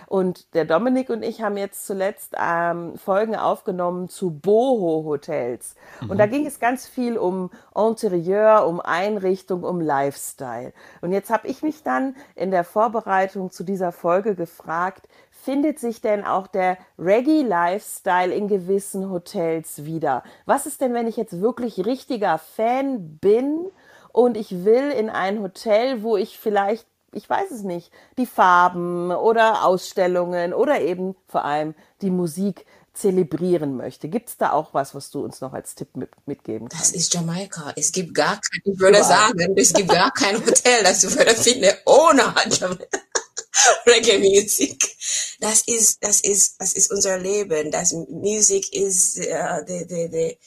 Und 0.07 0.55
der 0.55 0.65
Dominik 0.65 1.11
und 1.11 1.23
ich 1.23 1.43
haben 1.43 1.57
jetzt 1.57 1.87
zuletzt 1.87 2.35
ähm, 2.39 2.97
Folgen 2.97 3.37
aufgenommen 3.37 4.09
zu 4.09 4.31
Boho-Hotels. 4.31 5.77
Mhm. 6.01 6.11
Und 6.11 6.19
da 6.19 6.27
ging 6.27 6.47
es 6.47 6.61
ganz 6.61 6.87
viel 6.87 7.19
um 7.19 7.51
Interieur, 7.75 8.67
um 8.67 8.81
Einrichtung, 8.81 9.65
um 9.65 9.81
Lifestyle. 9.81 10.73
Und 11.01 11.13
jetzt 11.13 11.31
habe 11.31 11.49
ich 11.49 11.63
mich 11.63 11.83
dann 11.83 12.17
in 12.35 12.51
der 12.51 12.65
Vorbereitung 12.65 13.51
zu 13.51 13.65
dieser 13.65 13.93
Folge 13.93 14.35
gefragt, 14.35 15.09
findet 15.31 15.79
sich 15.79 16.01
denn 16.01 16.25
auch 16.25 16.49
der 16.49 16.77
Reggae-Lifestyle 16.99 18.35
in 18.35 18.49
gewissen 18.49 19.11
Hotels 19.11 19.85
wieder? 19.85 20.25
Was 20.45 20.67
ist 20.67 20.81
denn, 20.81 20.93
wenn 20.93 21.07
ich 21.07 21.17
jetzt 21.17 21.41
wirklich 21.41 21.87
richtiger 21.87 22.39
Fan 22.39 23.19
bin 23.19 23.71
und 24.13 24.37
ich 24.37 24.65
will 24.65 24.91
in 24.91 25.09
ein 25.09 25.41
Hotel, 25.43 26.03
wo 26.03 26.17
ich 26.17 26.39
vielleicht 26.39 26.87
ich 27.13 27.29
weiß 27.29 27.51
es 27.51 27.63
nicht, 27.63 27.91
die 28.19 28.27
Farben 28.27 29.11
oder 29.11 29.65
Ausstellungen 29.65 30.53
oder 30.53 30.81
eben 30.81 31.17
vor 31.27 31.45
allem 31.45 31.75
die 32.03 32.11
Musik 32.11 32.67
zelebrieren 32.97 33.77
möchte. 33.77 34.09
Gibt 34.09 34.31
es 34.31 34.37
da 34.37 34.53
auch 34.53 34.73
was, 34.73 34.95
was 34.95 35.11
du 35.11 35.23
uns 35.23 35.41
noch 35.41 35.53
als 35.53 35.75
Tipp 35.75 35.97
mit, 35.97 36.11
mitgeben 36.27 36.69
kannst? 36.69 36.95
Das 36.95 36.97
ist 36.97 37.13
Jamaika. 37.13 37.73
Es 37.77 37.93
gibt 37.93 38.15
gar 38.15 38.41
kein, 38.41 38.61
ich 38.65 38.81
würde 38.81 39.05
sagen, 39.05 39.55
es 39.57 39.73
gibt 39.73 39.91
gar 39.91 40.11
kein 40.13 40.37
Hotel, 40.37 40.83
das 40.83 41.03
du 41.03 41.15
würde 41.15 41.35
finden 41.35 41.73
ohne 41.85 42.23
Jamaika. 42.51 42.97
Reggae 43.87 44.19
Music. 44.19 44.97
Das 45.41 45.63
ist, 45.67 46.03
das 46.03 46.21
ist, 46.21 46.57
das 46.61 46.73
ist 46.73 46.91
unser 46.91 47.19
Leben. 47.19 47.71
Das 47.71 47.93
Music 47.93 48.73
is 48.73 49.19
uh, 49.19 49.65
the, 49.67 49.85
the, 49.89 50.09
the, 50.11 50.39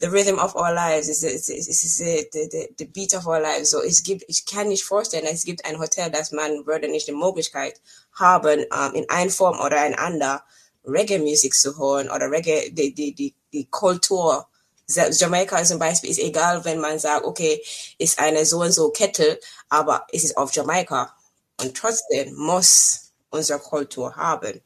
the 0.00 0.08
rhythm 0.08 0.38
of 0.38 0.54
our 0.54 0.72
lives. 0.72 1.08
It's, 1.08 1.22
it's, 1.22 1.48
it's, 1.48 1.68
it's 1.68 1.98
the, 1.98 2.28
the, 2.32 2.68
the 2.76 2.84
beat 2.86 3.14
of 3.14 3.26
our 3.26 3.40
lives. 3.40 3.70
So 3.70 3.82
es 3.82 4.02
gibt, 4.02 4.24
ich 4.28 4.44
kann 4.44 4.68
nicht 4.68 4.84
vorstellen, 4.84 5.26
es 5.26 5.44
gibt 5.44 5.64
ein 5.64 5.78
Hotel, 5.78 6.10
das 6.10 6.32
man 6.32 6.66
würde 6.66 6.88
nicht 6.88 7.08
die 7.08 7.12
Möglichkeit 7.12 7.80
haben, 8.12 8.64
um, 8.70 8.94
in 8.94 9.08
einer 9.08 9.30
Form 9.30 9.60
oder 9.60 9.80
ein 9.80 9.94
anderer 9.94 10.44
Reggae 10.84 11.18
Music 11.18 11.54
zu 11.54 11.78
hören 11.78 12.10
oder 12.10 12.30
Reggae, 12.30 12.70
die, 12.70 12.94
die, 12.94 13.14
die, 13.14 13.34
die 13.52 13.66
Kultur. 13.70 14.46
Jamaika 14.90 15.62
zum 15.64 15.78
Beispiel 15.78 16.08
ist 16.08 16.18
egal, 16.18 16.64
wenn 16.64 16.78
man 16.80 16.98
sagt, 16.98 17.26
okay, 17.26 17.62
ist 17.98 18.18
eine 18.18 18.46
so 18.46 18.60
und 18.60 18.72
so 18.72 18.88
Kette, 18.90 19.38
aber 19.68 20.06
es 20.10 20.24
ist 20.24 20.38
auf 20.38 20.50
Jamaika 20.54 21.17
und 21.60 21.76
trotzdem 21.76 22.34
muss 22.34 23.12
unsere 23.30 23.58
Kultur 23.58 24.16
haben. 24.16 24.60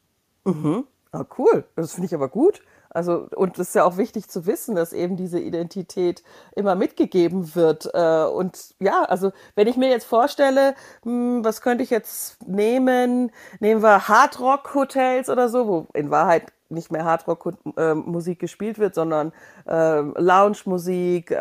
Mhm. 0.44 0.86
Ah, 1.12 1.24
cool. 1.38 1.64
Das 1.76 1.92
finde 1.92 2.06
ich 2.06 2.14
aber 2.14 2.28
gut. 2.28 2.62
Also, 2.94 3.26
und 3.34 3.58
es 3.58 3.68
ist 3.68 3.74
ja 3.74 3.84
auch 3.84 3.96
wichtig 3.96 4.28
zu 4.28 4.44
wissen, 4.46 4.74
dass 4.74 4.92
eben 4.92 5.16
diese 5.16 5.40
Identität 5.40 6.22
immer 6.54 6.74
mitgegeben 6.74 7.54
wird. 7.54 7.88
Äh, 7.94 8.24
und 8.24 8.74
ja, 8.80 9.02
also, 9.04 9.32
wenn 9.54 9.66
ich 9.66 9.76
mir 9.76 9.88
jetzt 9.88 10.04
vorstelle, 10.04 10.74
hm, 11.02 11.42
was 11.42 11.62
könnte 11.62 11.82
ich 11.84 11.90
jetzt 11.90 12.46
nehmen? 12.46 13.32
Nehmen 13.60 13.82
wir 13.82 14.08
Hardrock-Hotels 14.08 15.30
oder 15.30 15.48
so, 15.48 15.66
wo 15.66 15.86
in 15.94 16.10
Wahrheit 16.10 16.52
nicht 16.68 16.90
mehr 16.92 17.04
Hardrock-Musik 17.04 18.38
gespielt 18.38 18.78
wird, 18.78 18.94
sondern 18.94 19.32
äh, 19.66 20.00
Lounge-Musik, 20.00 21.30
äh, 21.30 21.34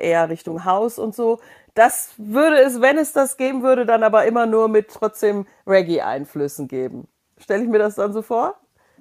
eher 0.00 0.28
Richtung 0.30 0.64
House 0.64 0.98
und 0.98 1.14
so. 1.14 1.40
Das 1.76 2.08
würde 2.16 2.58
es, 2.62 2.80
wenn 2.80 2.96
es 2.96 3.12
das 3.12 3.36
geben 3.36 3.62
würde, 3.62 3.84
dann 3.84 4.02
aber 4.02 4.24
immer 4.24 4.46
nur 4.46 4.66
mit 4.68 4.88
trotzdem 4.88 5.46
Reggae-Einflüssen 5.66 6.68
geben. 6.68 7.06
Stelle 7.36 7.64
ich 7.64 7.68
mir 7.68 7.78
das 7.78 7.96
dann 7.96 8.14
so 8.14 8.22
vor? 8.22 8.58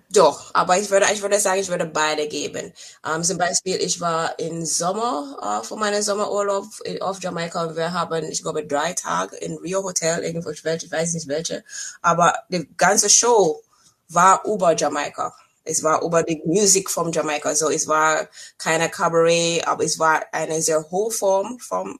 Doch, 0.10 0.53
aber 0.53 0.77
ich 0.77 0.91
würde, 0.91 1.05
ich 1.13 1.22
würde 1.22 1.39
sagen, 1.39 1.62
ich 1.62 1.70
würde 1.70 1.86
beide 1.86 2.27
geben. 2.27 2.74
Um, 3.01 3.15
ähm, 3.15 3.24
zum 3.24 3.38
Beispiel, 3.38 3.77
ich 3.77 4.01
war 4.01 4.38
im 4.39 4.65
Sommer 4.65 5.38
uh, 5.41 5.63
für 5.63 5.77
meinen 5.77 6.03
Sommerurlaub 6.03 6.65
auf 7.00 7.24
Jamaika 7.24 7.63
und 7.63 7.77
wir 7.77 7.94
haben, 7.94 8.25
ich 8.25 8.44
glaube, 8.44 8.67
drei 8.67 8.91
Tage 8.91 9.38
in 9.38 9.58
Rio 9.58 9.82
Hotel, 9.82 10.22
irgendwo, 10.25 10.50
ich 10.50 10.65
weiß 10.65 11.13
nicht 11.13 11.29
welche, 11.29 11.63
aber 12.01 12.36
die 12.50 12.70
ganze 12.75 13.10
Show 13.10 13.63
war 14.10 14.44
über 14.46 14.75
Jamaika. 14.75 15.34
Es 15.63 15.82
war 15.82 16.03
über 16.03 16.24
die 16.24 16.41
Musik 16.46 16.91
von 16.91 17.12
Jamaika. 17.12 17.55
So, 17.55 17.70
es 17.70 17.88
war 17.88 18.27
keine 18.58 18.89
Cabaret, 18.89 19.65
aber 19.65 19.84
es 19.86 19.98
war 19.98 20.22
eine 20.34 20.62
sehr 20.62 20.91
hohe 20.91 21.10
Form 21.10 21.58
von 21.60 21.98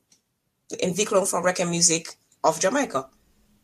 Entwicklung 0.78 1.26
von 1.26 1.44
Reggae 1.44 1.66
Music 1.66 2.18
auf 2.42 2.62
Jamaika. 2.62 3.10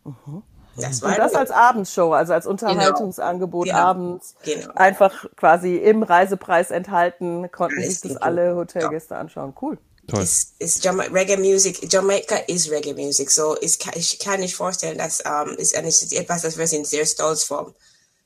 Mhm. 0.03 0.43
Das 0.77 1.03
und 1.03 1.17
das 1.17 1.33
als 1.33 1.51
Abendshow, 1.51 2.13
also 2.13 2.33
als 2.33 2.45
genau. 2.45 2.51
Unterhaltungsangebot 2.51 3.65
genau. 3.65 3.77
abends. 3.77 4.35
Genau. 4.43 4.71
Einfach 4.75 5.25
quasi 5.35 5.75
im 5.75 6.03
Reisepreis 6.03 6.71
enthalten, 6.71 7.51
konnten 7.51 7.79
Alles 7.79 8.01
sich 8.01 8.11
das 8.11 8.21
alle 8.21 8.55
Hotelgäste 8.55 9.15
ja. 9.15 9.19
anschauen. 9.19 9.53
Cool. 9.61 9.77
Toll. 10.07 10.23
Ist, 10.23 10.55
ist 10.59 10.83
Jama 10.83 11.03
Reggae 11.03 11.37
Music, 11.37 11.91
Jamaika 11.91 12.37
ist 12.47 12.71
Reggae 12.71 12.93
Music. 12.93 13.29
So, 13.29 13.55
ist, 13.55 13.85
ich 13.95 14.19
kann 14.19 14.39
nicht 14.39 14.55
vorstellen, 14.55 14.97
dass 14.97 15.21
um, 15.21 15.55
ist, 15.57 15.75
ist 15.75 16.13
etwas, 16.13 16.41
das 16.41 16.57
wir 16.57 16.67
sind 16.67 16.87
sehr 16.87 17.05
stolz 17.05 17.43
vor. 17.43 17.73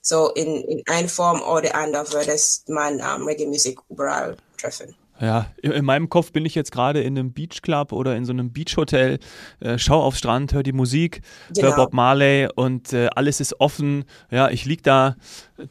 So, 0.01 0.29
in, 0.32 0.62
in 0.63 0.84
einer 0.88 1.10
Form 1.10 1.41
oder 1.41 1.75
andere 1.75 2.12
würde 2.13 2.38
man 2.67 3.01
um, 3.01 3.27
Reggae 3.27 3.48
Music 3.48 3.79
überall 3.89 4.38
treffen. 4.58 4.96
Ja, 5.19 5.48
in 5.62 5.86
meinem 5.86 6.10
Kopf 6.10 6.34
bin 6.34 6.45
ich 6.45 6.55
jetzt 6.55 6.72
gerade 6.72 7.01
in 7.01 7.17
einem 7.17 7.31
Beachclub 7.31 7.93
oder 7.93 8.17
in 8.17 8.25
so 8.25 8.34
einem 8.34 8.51
Beachhotel, 8.51 9.19
äh, 9.62 9.77
schau 9.77 10.01
aufs 10.01 10.19
Strand, 10.19 10.53
hör 10.53 10.62
die 10.62 10.74
Musik, 10.74 11.22
genau. 11.53 11.69
hör 11.69 11.75
Bob 11.75 11.93
Marley 11.93 12.50
und 12.53 12.91
äh, 12.91 13.07
alles 13.15 13.39
ist 13.39 13.60
offen. 13.62 14.03
Ja, 14.29 14.50
ich 14.50 14.65
lieg 14.65 14.84
da, 14.84 15.15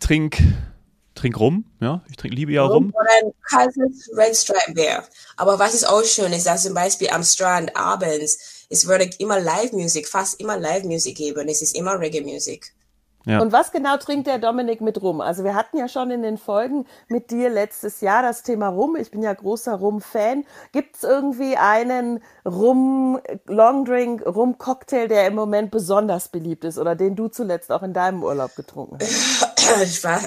trink, 0.01 0.39
trink 1.15 1.39
rum, 1.39 1.67
ja, 1.81 2.03
ich 2.09 2.17
trinke 2.17 2.37
liebe 2.37 2.53
ja 2.53 2.65
rum. 2.65 2.93
Oder 2.95 3.11
ein 3.23 3.33
kaltes 3.51 4.11
Red 4.17 4.35
Stripe 4.35 4.73
Beer. 4.73 5.05
Aber 5.37 5.59
was 5.59 5.75
ist 5.75 5.87
auch 5.87 6.05
schön 6.05 6.33
ist, 6.33 6.47
dass 6.47 6.63
zum 6.63 6.73
Beispiel 6.73 7.11
am 7.11 7.23
Strand 7.23 7.77
abends, 7.77 8.67
es 8.71 8.87
würde 8.87 9.11
immer 9.19 9.41
Live-Musik, 9.41 10.09
fast 10.09 10.41
immer 10.41 10.59
Live-Musik 10.59 11.19
geben. 11.19 11.49
Es 11.49 11.61
ist 11.61 11.77
immer 11.77 12.01
Reggae-Musik. 12.01 12.73
Ja. 13.27 13.41
Und 13.41 13.53
was 13.53 13.73
genau 13.73 13.97
trinkt 13.97 14.27
der 14.27 14.39
Dominik 14.39 14.81
mit 14.81 15.01
Rum? 15.01 15.21
Also 15.21 15.45
wir 15.45 15.55
hatten 15.55 15.79
ja 15.79 15.89
schon 15.89 16.11
in 16.11 16.23
den 16.23 16.37
Folgen 16.37 16.87
mit 17.09 17.31
dir 17.31 17.49
letztes 17.49 18.01
Jahr 18.01 18.23
das 18.23 18.43
Thema 18.43 18.69
Rum. 18.69 18.97
Ich 18.97 19.11
bin 19.11 19.23
ja 19.23 19.33
großer 19.33 19.75
Rum-Fan. 19.75 20.45
Gibt 20.73 20.97
es 20.97 21.05
irgendwie 21.05 21.57
einen 21.57 22.21
Rum, 22.45 23.19
Longdrink, 23.47 24.27
Rum-Cocktail, 24.27 25.09
der 25.09 25.27
im 25.27 25.35
Moment 25.35 25.71
besonders 25.71 26.29
beliebt 26.29 26.65
ist 26.65 26.79
oder 26.79 26.95
den 26.95 27.17
du 27.17 27.29
zuletzt 27.29 27.73
auch 27.73 27.83
in 27.83 27.93
deinem 27.93 28.23
Urlaub 28.23 28.55
getrunken 28.57 28.99
hast? 29.01 29.49
Ich 29.83 30.05
war, 30.05 30.21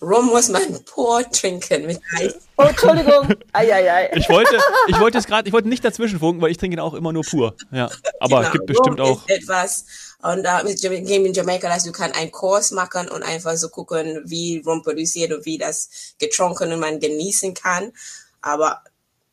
Rum 0.00 0.26
muss 0.26 0.48
man 0.48 0.84
pur 0.84 1.22
trinken 1.30 1.86
mit 1.86 2.00
Eis. 2.18 2.34
Oh, 2.56 2.62
Entschuldigung. 2.62 3.28
Ei, 3.52 3.72
ei, 3.72 3.92
ei. 3.92 4.10
Ich 4.14 4.28
wollte, 4.28 4.58
ich 4.88 4.98
wollte 4.98 5.18
es 5.18 5.26
gerade, 5.26 5.48
ich 5.48 5.52
wollte 5.52 5.68
nicht 5.68 5.84
dazwischen 5.84 6.18
funken, 6.18 6.42
weil 6.42 6.50
ich 6.50 6.58
trinke 6.58 6.76
ihn 6.76 6.80
auch 6.80 6.94
immer 6.94 7.12
nur 7.12 7.22
pur. 7.22 7.54
Ja, 7.70 7.88
aber 8.20 8.36
genau. 8.36 8.40
es 8.42 8.52
gibt 8.52 8.66
bestimmt 8.66 9.00
Rum 9.00 9.18
auch 9.18 9.28
etwas 9.28 9.84
und 10.22 10.44
da 10.44 10.62
mit 10.62 10.80
Game 10.80 11.26
in 11.26 11.32
Jamaica, 11.32 11.68
dass 11.68 11.84
du 11.84 11.92
kann 11.92 12.12
einen 12.12 12.30
Kurs 12.30 12.70
machen 12.70 13.08
und 13.08 13.24
einfach 13.24 13.56
so 13.56 13.68
gucken, 13.68 14.22
wie 14.24 14.62
Rum 14.64 14.82
produziert 14.82 15.32
und 15.32 15.44
wie 15.44 15.58
das 15.58 16.14
getrunken 16.18 16.72
und 16.72 16.80
man 16.80 17.00
genießen 17.00 17.54
kann. 17.54 17.92
Aber 18.40 18.82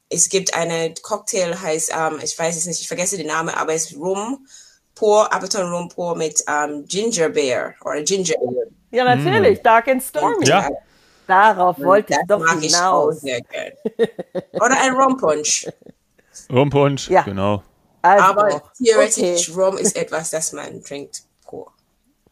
es 0.09 0.29
gibt 0.29 0.55
eine 0.55 0.93
Cocktail, 1.01 1.61
heißt, 1.61 1.91
ähm, 1.95 2.19
ich 2.23 2.37
weiß 2.37 2.57
es 2.57 2.65
nicht, 2.65 2.81
ich 2.81 2.87
vergesse 2.87 3.17
den 3.17 3.27
Namen, 3.27 3.53
aber 3.53 3.73
es 3.73 3.91
ist 3.91 3.97
Rum, 3.97 4.47
pur, 4.99 5.33
Appleton 5.33 5.71
Rum 5.71 5.87
pur 5.87 6.15
mit 6.15 6.43
ähm, 6.47 6.85
Ginger 6.85 7.29
Beer 7.29 7.73
oder 7.85 8.03
Ginger. 8.03 8.35
Ja, 8.91 9.03
natürlich, 9.03 9.59
mm. 9.59 9.63
Dark 9.63 9.87
and 9.87 10.03
Stormy. 10.03 10.45
Ja. 10.45 10.69
Darauf 11.25 11.79
wollte 11.79 12.13
ich 12.13 12.27
doch 12.27 12.45
hinaus. 12.59 13.23
Ich 13.23 13.43
oder 14.53 14.81
ein 14.81 14.93
Rum 14.93 15.15
Punch. 15.15 15.67
Rum 16.51 16.69
Punch, 16.69 17.09
ja. 17.09 17.21
genau. 17.21 17.63
Also, 18.01 18.25
Aber 18.25 18.61
theoretisch, 18.83 19.49
okay. 19.49 19.61
Rum 19.61 19.77
ist 19.77 19.95
etwas, 19.95 20.31
das 20.31 20.53
man 20.53 20.83
trinkt 20.83 21.23
pur. 21.45 21.71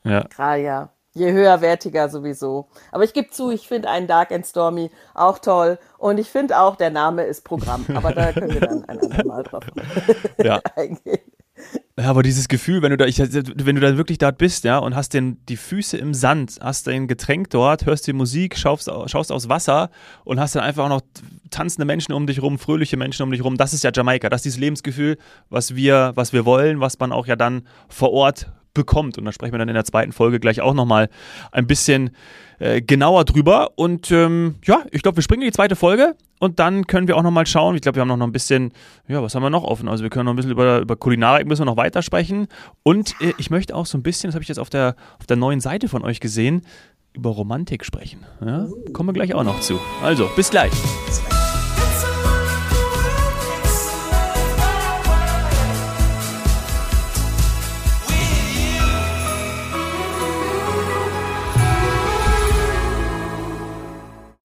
Ja. 0.03 0.23
Klar, 0.23 0.55
ja. 0.57 0.89
Je 1.13 1.31
höherwertiger 1.31 2.09
sowieso. 2.09 2.67
Aber 2.91 3.03
ich 3.03 3.13
gebe 3.13 3.29
zu, 3.31 3.49
ich 3.49 3.67
finde 3.67 3.89
einen 3.89 4.07
Dark 4.07 4.31
and 4.31 4.45
Stormy 4.45 4.91
auch 5.15 5.39
toll. 5.39 5.79
Und 5.97 6.19
ich 6.19 6.29
finde 6.29 6.59
auch, 6.59 6.75
der 6.75 6.91
Name 6.91 7.23
ist 7.23 7.43
Programm. 7.43 7.85
Aber 7.95 8.13
da 8.13 8.31
können 8.33 8.53
wir 8.53 8.61
dann 8.61 8.85
ein 8.85 8.99
andermal 8.99 9.43
drauf 9.43 9.63
ja. 10.43 10.61
eingehen. 10.75 11.26
Ja, 11.99 12.11
aber 12.11 12.21
dieses 12.21 12.47
Gefühl, 12.47 12.83
wenn 12.83 12.91
du 12.91 12.97
da, 12.97 13.05
ich, 13.05 13.17
wenn 13.17 13.75
du 13.75 13.81
da 13.81 13.97
wirklich 13.97 14.19
dort 14.19 14.37
bist, 14.37 14.63
ja, 14.63 14.77
und 14.77 14.95
hast 14.95 15.15
den, 15.15 15.43
die 15.47 15.57
Füße 15.57 15.97
im 15.97 16.13
Sand, 16.13 16.59
hast 16.61 16.85
dein 16.85 17.07
Getränk 17.07 17.49
dort, 17.49 17.87
hörst 17.87 18.05
die 18.05 18.13
Musik, 18.13 18.55
schaust, 18.55 18.91
schaust 19.07 19.31
aufs 19.31 19.49
Wasser 19.49 19.89
und 20.23 20.39
hast 20.39 20.53
dann 20.53 20.63
einfach 20.63 20.85
auch 20.85 20.89
noch 20.89 21.01
tanzende 21.49 21.85
Menschen 21.85 22.13
um 22.13 22.27
dich 22.27 22.39
rum, 22.39 22.59
fröhliche 22.59 22.97
Menschen 22.97 23.23
um 23.23 23.31
dich 23.31 23.43
rum. 23.43 23.57
Das 23.57 23.73
ist 23.73 23.83
ja 23.83 23.89
Jamaika. 23.91 24.29
Das 24.29 24.39
ist 24.39 24.45
dieses 24.45 24.59
Lebensgefühl, 24.59 25.17
was 25.49 25.75
wir, 25.75 26.11
was 26.13 26.33
wir 26.33 26.45
wollen, 26.45 26.81
was 26.81 26.99
man 26.99 27.11
auch 27.11 27.25
ja 27.25 27.35
dann 27.35 27.63
vor 27.89 28.11
Ort 28.11 28.51
bekommt. 28.77 29.17
Und 29.17 29.25
da 29.25 29.31
sprechen 29.33 29.53
wir 29.53 29.59
dann 29.59 29.67
in 29.67 29.75
der 29.75 29.83
zweiten 29.83 30.13
Folge 30.13 30.39
gleich 30.39 30.61
auch 30.61 30.73
nochmal 30.73 31.09
ein 31.51 31.67
bisschen 31.67 32.11
äh, 32.59 32.81
genauer 32.81 33.25
drüber. 33.25 33.71
Und 33.75 34.09
ähm, 34.11 34.55
ja, 34.63 34.83
ich 34.91 35.01
glaube, 35.01 35.17
wir 35.17 35.23
springen 35.23 35.41
in 35.41 35.49
die 35.49 35.53
zweite 35.53 35.75
Folge 35.75 36.15
und 36.39 36.59
dann 36.59 36.87
können 36.87 37.07
wir 37.07 37.17
auch 37.17 37.23
nochmal 37.23 37.45
schauen. 37.45 37.75
Ich 37.75 37.81
glaube, 37.81 37.97
wir 37.97 38.01
haben 38.01 38.07
noch 38.07 38.21
ein 38.21 38.31
bisschen, 38.31 38.71
ja, 39.07 39.21
was 39.21 39.35
haben 39.35 39.43
wir 39.43 39.49
noch 39.49 39.63
offen? 39.63 39.89
Also 39.89 40.03
wir 40.03 40.09
können 40.09 40.25
noch 40.25 40.33
ein 40.33 40.37
bisschen 40.37 40.51
über, 40.51 40.79
über 40.79 40.95
Kulinarik 40.95 41.47
müssen 41.47 41.61
wir 41.61 41.65
noch 41.65 41.77
weitersprechen. 41.77 42.47
Und 42.83 43.15
äh, 43.19 43.33
ich 43.37 43.49
möchte 43.49 43.75
auch 43.75 43.85
so 43.85 43.97
ein 43.97 44.03
bisschen, 44.03 44.29
das 44.29 44.35
habe 44.35 44.43
ich 44.43 44.49
jetzt 44.49 44.59
auf 44.59 44.69
der, 44.69 44.95
auf 45.19 45.27
der 45.27 45.37
neuen 45.37 45.59
Seite 45.59 45.89
von 45.89 46.03
euch 46.03 46.19
gesehen, 46.19 46.61
über 47.13 47.31
Romantik 47.31 47.83
sprechen. 47.83 48.25
Ja? 48.45 48.67
Kommen 48.93 49.09
wir 49.09 49.13
gleich 49.13 49.33
auch 49.33 49.43
noch 49.43 49.59
zu. 49.59 49.79
Also, 50.03 50.29
bis 50.35 50.49
gleich. 50.51 50.71
Bis 51.07 51.21
gleich. 51.23 51.36